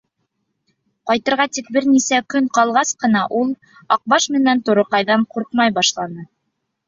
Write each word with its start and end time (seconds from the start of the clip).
Ҡайтырға 1.09 1.43
тик 1.57 1.67
бер 1.75 1.85
нисә 1.89 2.21
көн 2.35 2.47
ҡалғас 2.59 2.93
ҡына 3.05 3.21
ул 3.41 3.53
Аҡбаш 3.97 4.27
менән 4.37 4.65
Турыҡайҙан 4.71 5.27
ҡурҡмай 5.35 5.77
башланы. 5.77 6.27